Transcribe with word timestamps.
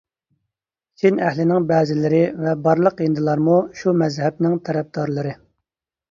چىن 1.01 1.17
ئەھلىنىڭ 1.25 1.65
بەزلىرى 1.71 2.21
ۋە 2.45 2.53
بارلىق 2.67 3.03
ھىندىلارمۇ 3.05 3.57
شۇ 3.81 3.93
مەزھەپنىڭ 4.03 4.57
تەرەپدارلىرى. 4.71 5.35